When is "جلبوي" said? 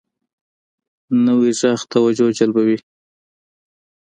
2.37-2.77